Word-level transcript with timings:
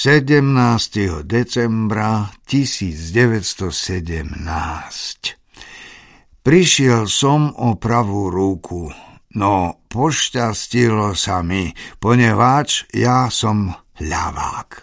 17. 0.00 1.28
decembra 1.28 2.32
1917 2.48 4.32
Prišiel 6.40 7.04
som 7.04 7.52
o 7.52 7.76
pravú 7.76 8.32
ruku, 8.32 8.88
no 9.36 9.84
pošťastilo 9.92 11.12
sa 11.12 11.44
mi, 11.44 11.68
poneváč 12.00 12.88
ja 12.96 13.28
som 13.28 13.76
ľavák. 14.00 14.80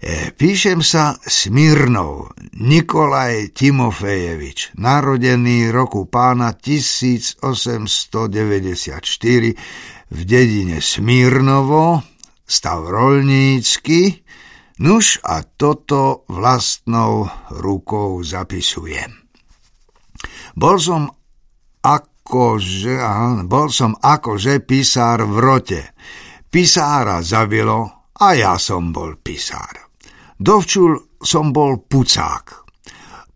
E, 0.00 0.32
píšem 0.32 0.80
sa 0.80 1.20
Smirnov 1.20 2.32
Nikolaj 2.56 3.52
Timofejevič, 3.52 4.72
narodený 4.80 5.68
roku 5.68 6.08
pána 6.08 6.56
1894 6.56 7.44
v 10.08 10.20
dedine 10.24 10.80
Smírnovo, 10.80 12.00
stav 12.48 12.88
rolnícky, 12.88 14.29
nuž 14.80 15.20
a 15.24 15.44
toto 15.44 16.24
vlastnou 16.28 17.28
rukou 17.52 18.24
zapisujem. 18.24 19.12
Bol 20.56 20.76
som 20.80 21.08
akože, 21.80 22.94
bol 23.46 23.68
som 23.72 23.92
akože 23.96 24.64
písár 24.64 25.24
v 25.24 25.36
rote. 25.40 25.80
Písára 26.50 27.22
zabilo 27.22 28.10
a 28.20 28.26
ja 28.34 28.58
som 28.58 28.90
bol 28.90 29.16
písár. 29.22 29.92
Dovčul 30.40 31.20
som 31.20 31.52
bol 31.52 31.84
pucák. 31.84 32.66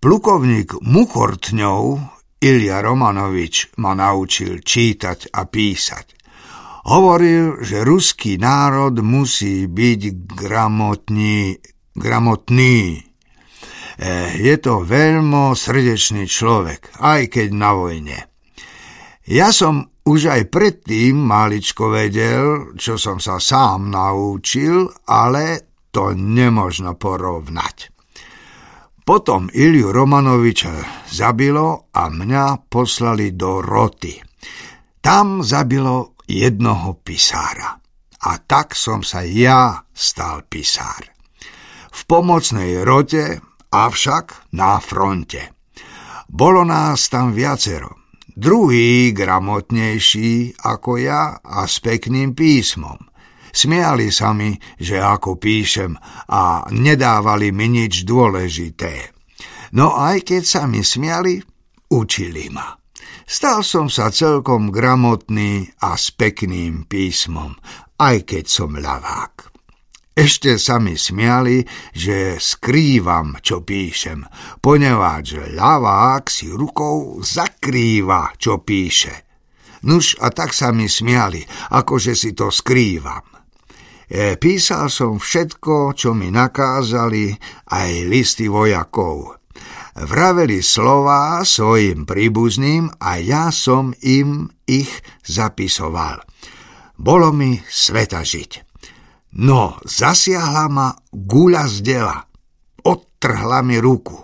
Plukovník 0.00 0.84
Mukortňov 0.84 1.84
Ilia 2.44 2.84
Romanovič 2.84 3.80
ma 3.80 3.96
naučil 3.96 4.60
čítať 4.60 5.32
a 5.32 5.48
písať. 5.48 6.13
Hovoril, 6.84 7.64
že 7.64 7.80
ruský 7.80 8.36
národ 8.36 8.92
musí 9.00 9.64
byť 9.64 10.00
gramotný, 10.36 11.56
gramotný. 11.96 13.00
E, 13.00 13.00
je 14.36 14.54
to 14.60 14.84
veľmi 14.84 15.56
srdečný 15.56 16.28
človek, 16.28 17.00
aj 17.00 17.32
keď 17.32 17.48
na 17.56 17.72
vojne. 17.72 18.18
Ja 19.24 19.48
som 19.48 19.88
už 20.04 20.28
aj 20.28 20.52
predtým 20.52 21.16
maličko 21.16 21.88
vedel, 21.88 22.76
čo 22.76 23.00
som 23.00 23.16
sa 23.16 23.40
sám 23.40 23.88
naučil, 23.88 24.84
ale 25.08 25.72
to 25.88 26.12
nemožno 26.12 27.00
porovnať. 27.00 27.88
Potom 29.04 29.48
Iliu 29.48 29.88
Romanoviča 29.88 31.08
zabilo 31.08 31.88
a 31.96 32.12
mňa 32.12 32.68
poslali 32.68 33.32
do 33.32 33.64
roty. 33.64 34.16
Tam 35.00 35.40
zabilo 35.40 36.13
jednoho 36.28 37.00
pisára. 37.00 37.80
A 38.24 38.40
tak 38.40 38.72
som 38.72 39.04
sa 39.04 39.20
ja 39.20 39.84
stal 39.92 40.48
pisár. 40.48 41.12
V 41.92 42.00
pomocnej 42.08 42.80
rote, 42.82 43.38
avšak 43.68 44.54
na 44.56 44.80
fronte. 44.80 45.52
Bolo 46.26 46.64
nás 46.64 47.06
tam 47.12 47.36
viacero. 47.36 48.02
Druhý 48.34 49.14
gramotnejší 49.14 50.58
ako 50.58 50.98
ja 50.98 51.38
a 51.38 51.70
s 51.70 51.78
pekným 51.78 52.34
písmom. 52.34 52.98
Smiali 53.54 54.10
sa 54.10 54.34
mi, 54.34 54.50
že 54.74 54.98
ako 54.98 55.38
píšem 55.38 55.94
a 56.26 56.66
nedávali 56.74 57.54
mi 57.54 57.70
nič 57.70 58.02
dôležité. 58.02 59.14
No 59.78 59.94
aj 59.94 60.26
keď 60.26 60.42
sa 60.42 60.62
mi 60.66 60.82
smiali, 60.82 61.38
učili 61.94 62.50
ma. 62.50 62.74
Stal 63.24 63.64
som 63.64 63.88
sa 63.88 64.12
celkom 64.12 64.68
gramotný 64.68 65.72
a 65.80 65.96
s 65.96 66.12
pekným 66.12 66.84
písmom, 66.84 67.56
aj 67.96 68.28
keď 68.28 68.44
som 68.44 68.76
ľavák. 68.76 69.48
Ešte 70.14 70.60
sa 70.62 70.78
mi 70.78 70.94
smiali, 70.94 71.64
že 71.90 72.38
skrývam, 72.38 73.40
čo 73.42 73.66
píšem, 73.66 74.22
poneváč 74.62 75.40
ľavák 75.56 76.30
si 76.30 76.52
rukou 76.52 77.18
zakrýva, 77.18 78.36
čo 78.38 78.62
píše. 78.62 79.26
Nuž 79.88 80.14
a 80.20 80.30
tak 80.30 80.54
sa 80.54 80.70
mi 80.70 80.86
smiali, 80.86 81.42
akože 81.74 82.12
si 82.14 82.30
to 82.36 82.52
skrývam. 82.52 83.24
E, 84.06 84.36
písal 84.38 84.92
som 84.92 85.18
všetko, 85.18 85.96
čo 85.96 86.14
mi 86.14 86.28
nakázali, 86.30 87.34
aj 87.72 87.90
listy 88.06 88.46
vojakov 88.46 89.43
vraveli 89.94 90.58
slová 90.58 91.46
svojim 91.46 92.02
príbuzným 92.02 92.90
a 92.98 93.22
ja 93.22 93.54
som 93.54 93.94
im 94.02 94.50
ich 94.66 94.90
zapisoval. 95.22 96.18
Bolo 96.98 97.30
mi 97.34 97.58
sveta 97.58 98.22
žiť. 98.22 98.52
No, 99.34 99.82
zasiahla 99.82 100.66
ma 100.70 100.94
guľa 101.10 101.64
z 101.66 101.76
dela. 101.82 102.18
Odtrhla 102.86 103.66
mi 103.66 103.82
ruku. 103.82 104.18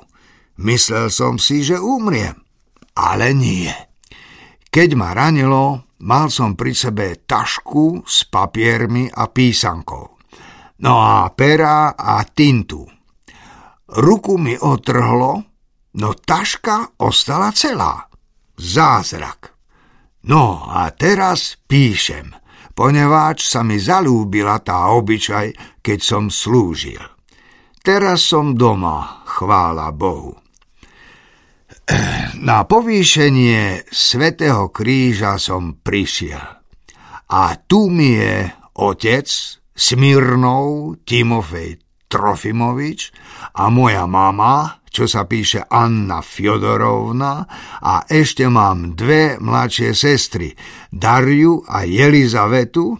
Myslel 0.62 1.10
som 1.10 1.34
si, 1.40 1.66
že 1.66 1.82
umriem. 1.82 2.38
Ale 2.94 3.34
nie. 3.34 3.70
Keď 4.70 4.88
ma 4.94 5.10
ranilo, 5.10 5.90
mal 6.06 6.30
som 6.30 6.54
pri 6.54 6.70
sebe 6.78 7.26
tašku 7.26 8.06
s 8.06 8.22
papiermi 8.30 9.10
a 9.10 9.26
písankou. 9.26 10.06
No 10.80 10.94
a 11.02 11.26
pera 11.34 11.98
a 11.98 12.22
tintu. 12.22 12.86
Ruku 13.90 14.38
mi 14.38 14.54
otrhlo 14.54 15.49
No 15.98 16.14
taška 16.14 16.94
ostala 17.02 17.50
celá. 17.50 18.06
Zázrak. 18.54 19.56
No 20.30 20.68
a 20.68 20.92
teraz 20.92 21.56
píšem, 21.64 22.30
poneváč 22.76 23.48
sa 23.48 23.64
mi 23.64 23.80
zalúbila 23.80 24.60
tá 24.60 24.92
obyčaj, 24.92 25.80
keď 25.80 25.98
som 25.98 26.28
slúžil. 26.28 27.00
Teraz 27.80 28.28
som 28.28 28.52
doma, 28.52 29.24
chvála 29.24 29.88
Bohu. 29.96 30.36
Na 32.46 32.68
povýšenie 32.68 33.88
Svetého 33.88 34.68
kríža 34.68 35.40
som 35.40 35.80
prišiel. 35.80 36.60
A 37.30 37.42
tu 37.64 37.88
mi 37.88 38.20
je 38.20 38.46
otec 38.76 39.26
Smirnov 39.72 41.00
Timofej 41.08 41.80
Trofimovič 42.10 43.00
a 43.56 43.70
moja 43.72 44.04
mama 44.04 44.79
čo 44.90 45.06
sa 45.06 45.24
píše 45.24 45.70
Anna 45.70 46.18
Fjodorovna 46.18 47.46
a 47.80 48.04
ešte 48.10 48.50
mám 48.50 48.98
dve 48.98 49.38
mladšie 49.38 49.94
sestry, 49.94 50.50
Dariu 50.90 51.62
a 51.62 51.86
Jelizavetu 51.86 52.98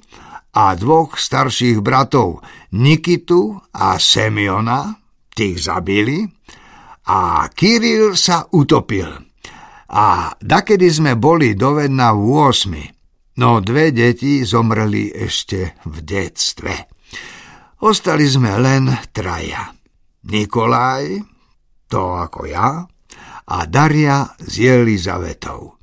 a 0.54 0.74
dvoch 0.78 1.18
starších 1.18 1.82
bratov, 1.82 2.46
Nikitu 2.78 3.58
a 3.74 3.98
Semiona, 3.98 4.94
tých 5.34 5.66
zabili, 5.66 6.22
a 7.10 7.50
Kiril 7.50 8.14
sa 8.14 8.46
utopil. 8.54 9.10
A 9.90 10.30
dakedy 10.38 10.86
sme 10.86 11.18
boli 11.18 11.58
dovedna 11.58 12.14
v 12.14 12.22
8. 12.46 13.42
No 13.42 13.58
dve 13.58 13.90
deti 13.90 14.46
zomreli 14.46 15.10
ešte 15.10 15.82
v 15.90 15.96
detstve. 16.06 16.74
Ostali 17.82 18.28
sme 18.28 18.54
len 18.60 18.86
traja. 19.10 19.72
Nikolaj, 20.30 21.18
to 21.90 22.14
ako 22.14 22.46
ja, 22.46 22.86
a 23.50 23.56
Daria 23.66 24.30
s 24.38 24.62
Jelizavetou. 24.62 25.74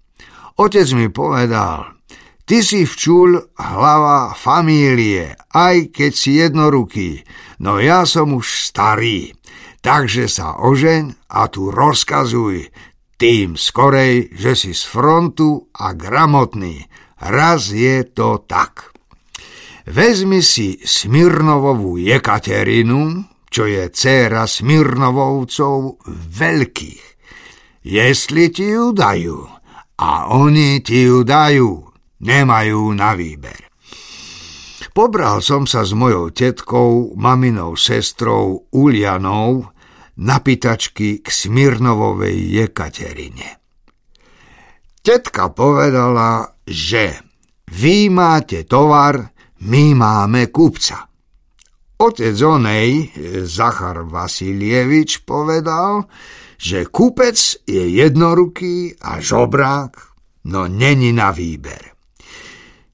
Otec 0.57 0.87
mi 0.95 1.11
povedal, 1.11 1.99
ty 2.47 2.63
si 2.63 2.87
včul 2.87 3.35
hlava 3.59 4.31
famílie, 4.31 5.35
aj 5.51 5.91
keď 5.91 6.11
si 6.15 6.39
jednoruký, 6.39 7.21
no 7.59 7.83
ja 7.83 8.07
som 8.07 8.31
už 8.33 8.71
starý, 8.71 9.35
takže 9.83 10.31
sa 10.31 10.57
ožeň 10.63 11.27
a 11.27 11.51
tu 11.51 11.69
rozkazuj, 11.69 12.71
tým 13.17 13.57
skorej, 13.57 14.31
že 14.37 14.53
si 14.53 14.71
z 14.77 14.83
frontu 14.85 15.73
a 15.73 15.97
gramotný. 15.97 16.85
Raz 17.17 17.73
je 17.73 18.05
to 18.05 18.45
tak. 18.45 18.93
Vezmi 19.89 20.45
si 20.45 20.77
Smirnovovú 20.85 21.97
Jekaterinu, 21.97 23.25
čo 23.57 23.65
je 23.65 23.89
dcéra 23.89 24.45
Smirnovovcov 24.45 26.05
veľkých. 26.13 27.05
Jestli 27.89 28.53
ti 28.53 28.69
ju 28.69 28.93
dajú, 28.93 29.49
a 29.97 30.29
oni 30.29 30.85
ti 30.85 31.09
ju 31.09 31.25
dajú, 31.25 31.81
nemajú 32.21 32.81
na 32.93 33.17
výber. 33.17 33.65
Pobral 34.93 35.41
som 35.41 35.65
sa 35.65 35.81
s 35.81 35.97
mojou 35.97 36.29
tetkou, 36.29 37.17
maminou 37.17 37.73
sestrou 37.73 38.69
Ulianou 38.77 39.65
na 40.21 40.37
pitačky 40.37 41.25
k 41.25 41.25
Smirnovovej 41.25 42.61
Jekaterine. 42.61 43.57
Tetka 45.01 45.49
povedala, 45.49 46.61
že 46.61 47.25
vy 47.73 48.13
máte 48.13 48.69
tovar, 48.69 49.33
my 49.65 49.97
máme 49.97 50.53
kupca. 50.53 51.06
Otec 51.97 52.37
onej, 52.37 53.09
Zachar 53.49 54.05
Vasilievič, 54.05 55.25
povedal, 55.25 56.05
že 56.57 56.85
kupec 56.85 57.33
je 57.65 57.83
jednoruký 57.89 59.01
a 59.01 59.17
žobrák, 59.17 59.93
no 60.45 60.69
není 60.69 61.09
na 61.09 61.33
výber. 61.33 61.97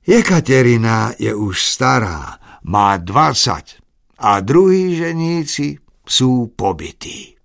Jekaterina 0.07 1.15
je 1.19 1.35
už 1.35 1.55
stará, 1.63 2.39
má 2.63 2.95
20, 2.95 4.19
a 4.23 4.39
druhí 4.39 4.95
ženíci 4.95 5.75
sú 6.07 6.55
pobytí. 6.55 7.35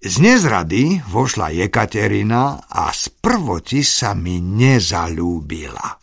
Z 0.00 0.14
nezrady 0.22 1.02
vošla 1.10 1.52
Jekaterina 1.52 2.70
a 2.70 2.88
z 2.94 3.10
prvoti 3.20 3.82
sa 3.82 4.14
mi 4.14 4.38
nezalúbila. 4.38 5.98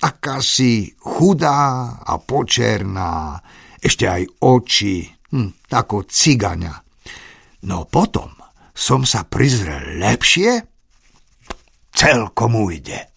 Taká 0.00 0.40
si 0.40 0.96
chudá 0.96 1.94
a 2.00 2.16
počerná, 2.16 3.36
ešte 3.80 4.04
aj 4.06 4.22
oči, 4.44 5.08
hm, 5.32 5.66
tako 5.66 6.04
cigaňa. 6.04 6.74
No 7.66 7.88
potom 7.88 8.32
som 8.76 9.04
sa 9.04 9.28
prizrel 9.28 10.00
lepšie, 10.00 10.64
celkom 11.92 12.56
ujde. 12.56 13.10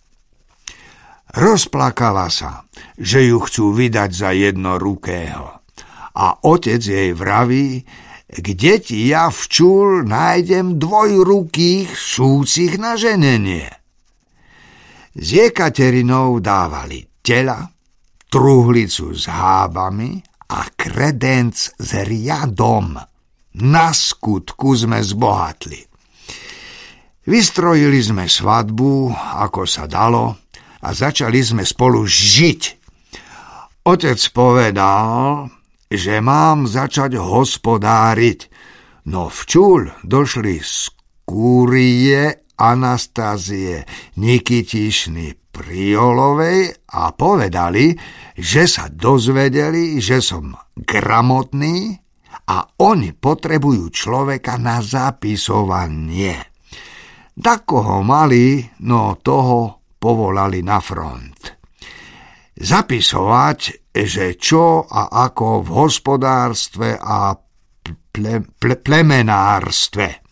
Rozplakala 1.34 2.28
sa, 2.30 2.68
že 3.00 3.26
ju 3.26 3.42
chcú 3.42 3.74
vydať 3.74 4.10
za 4.14 4.30
jednorukého. 4.36 5.66
A 6.14 6.28
otec 6.46 6.78
jej 6.78 7.10
vraví, 7.16 7.82
kde 8.30 8.74
ti 8.78 9.10
ja 9.10 9.34
včul 9.34 10.06
nájdem 10.06 10.78
dvojrukých 10.78 11.90
súcich 11.98 12.78
na 12.78 12.94
ženenie. 12.94 13.66
S 15.14 15.26
Jekaterinou 15.26 16.38
dávali 16.38 17.06
tela, 17.22 17.66
truhlicu 18.30 19.14
s 19.14 19.30
hábami 19.30 20.33
a 20.54 20.70
kredenc 20.78 21.58
s 21.74 21.90
riadom. 22.06 23.02
Na 23.54 23.90
skutku 23.90 24.78
sme 24.78 25.02
zbohatli. 25.02 25.82
Vystrojili 27.26 28.02
sme 28.04 28.26
svadbu, 28.30 29.14
ako 29.42 29.66
sa 29.66 29.90
dalo, 29.90 30.38
a 30.84 30.88
začali 30.92 31.40
sme 31.40 31.64
spolu 31.64 32.04
žiť. 32.04 32.62
Otec 33.88 34.20
povedal, 34.36 35.48
že 35.88 36.20
mám 36.20 36.68
začať 36.68 37.18
hospodáriť. 37.18 38.52
No 39.08 39.32
včul 39.32 39.92
došli 40.04 40.60
z 40.60 40.92
kúrie 41.24 42.44
Anastázie 42.60 43.88
Nikitišny 44.20 45.43
Priolovej 45.54 46.90
a 46.98 47.14
povedali, 47.14 47.94
že 48.34 48.66
sa 48.66 48.90
dozvedeli, 48.90 50.02
že 50.02 50.18
som 50.18 50.50
gramotný 50.74 51.94
a 52.50 52.66
oni 52.82 53.14
potrebujú 53.14 53.94
človeka 53.94 54.58
na 54.58 54.82
zapisovanie. 54.82 56.34
Dako 57.38 57.78
ho 57.86 58.00
mali, 58.02 58.66
no 58.82 59.14
toho 59.22 59.86
povolali 60.02 60.66
na 60.66 60.82
front. 60.82 61.38
Zapisovať 62.58 63.84
že 63.94 64.34
čo 64.42 64.82
a 64.90 65.30
ako 65.30 65.62
v 65.62 65.70
hospodárstve 65.70 66.98
a 66.98 67.38
ple, 68.10 68.42
ple, 68.58 68.76
plemenárstve. 68.82 70.23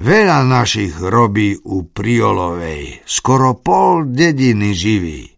Veľa 0.00 0.48
našich 0.48 0.96
robí 0.96 1.52
u 1.60 1.84
Priolovej, 1.84 3.04
skoro 3.04 3.60
pol 3.60 4.08
dediny 4.08 4.72
živí, 4.72 5.28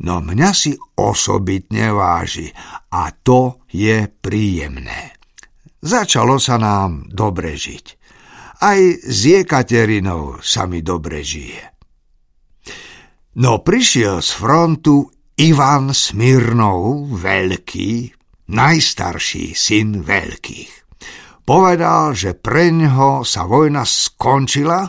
no 0.00 0.24
mňa 0.24 0.50
si 0.56 0.72
osobitne 0.96 1.92
váži 1.92 2.48
a 2.88 3.12
to 3.12 3.68
je 3.68 4.08
príjemné. 4.08 5.12
Začalo 5.84 6.40
sa 6.40 6.56
nám 6.56 7.12
dobre 7.12 7.52
žiť. 7.52 7.86
Aj 8.64 8.80
s 8.96 9.18
Jekaterinou 9.28 10.40
sa 10.40 10.64
mi 10.64 10.80
dobre 10.80 11.20
žije. 11.20 11.68
No 13.44 13.60
prišiel 13.60 14.24
z 14.24 14.30
frontu 14.32 15.04
Ivan 15.36 15.92
Smirnov 15.92 17.12
Veľký, 17.12 18.08
najstarší 18.56 19.52
syn 19.52 20.00
Veľkých. 20.00 20.77
Povedal, 21.48 22.12
že 22.12 22.36
preňho 22.36 23.24
sa 23.24 23.48
vojna 23.48 23.88
skončila 23.88 24.84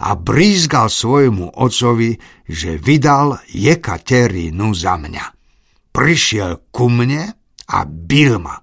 a 0.00 0.08
brízgal 0.16 0.88
svojmu 0.88 1.60
ocovi, 1.60 2.16
že 2.48 2.80
vydal 2.80 3.36
Jekaterinu 3.52 4.72
za 4.72 4.96
mňa. 4.96 5.24
Prišiel 5.92 6.72
ku 6.72 6.88
mne 6.88 7.28
a 7.68 7.78
bil 7.84 8.40
ma. 8.40 8.56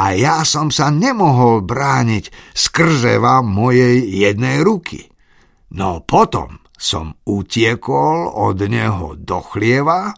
A 0.00 0.16
ja 0.16 0.40
som 0.48 0.72
sa 0.72 0.88
nemohol 0.88 1.60
brániť 1.60 2.56
skrze 2.56 3.20
vám 3.20 3.52
mojej 3.52 4.08
jednej 4.08 4.64
ruky. 4.64 5.12
No 5.76 6.00
potom 6.00 6.64
som 6.72 7.20
utiekol 7.28 8.32
od 8.32 8.56
neho 8.64 9.12
do 9.20 9.44
chlieva, 9.44 10.16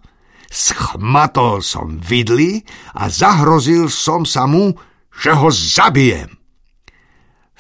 Schmatol 0.55 1.67
som 1.67 1.99
vidli 1.99 2.63
a 2.95 3.11
zahrozil 3.11 3.91
som 3.91 4.23
sa 4.23 4.47
mu, 4.47 4.71
že 5.11 5.35
ho 5.35 5.51
zabijem. 5.51 6.44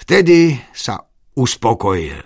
Vtedy 0.04 0.52
sa 0.76 1.00
uspokojil. 1.32 2.20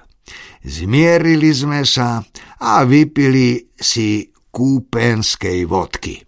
Zmierili 0.67 1.55
sme 1.55 1.87
sa 1.87 2.19
a 2.59 2.83
vypili 2.83 3.71
si 3.79 4.27
kúpenskej 4.51 5.63
vodky. 5.63 6.19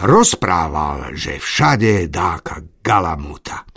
Rozprával, 0.00 1.12
že 1.12 1.36
všade 1.36 2.08
dáka 2.08 2.64
galamuta, 2.80 3.68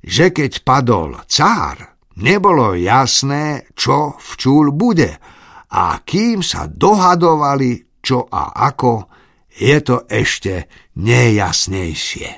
že 0.00 0.32
keď 0.32 0.64
padol 0.64 1.20
cár, 1.28 2.00
nebolo 2.16 2.72
jasné, 2.72 3.68
čo 3.76 4.16
včúl 4.16 4.72
bude 4.72 5.20
a 5.76 6.00
kým 6.00 6.40
sa 6.40 6.64
dohadovali, 6.64 8.00
čo 8.00 8.24
a 8.32 8.64
ako, 8.64 9.12
je 9.60 9.76
to 9.84 10.08
ešte 10.08 10.72
nejasnejšie. 10.96 12.28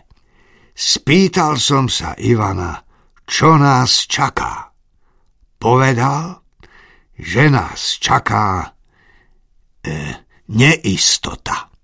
Spýtal 0.74 1.62
som 1.62 1.86
sa 1.86 2.18
Ivana, 2.18 2.85
čo 3.26 3.58
nás 3.58 4.06
čaká. 4.06 4.70
Povedal, 5.58 6.40
že 7.18 7.50
nás 7.50 7.98
čaká 7.98 8.70
e, 9.82 10.14
neistota. 10.48 11.75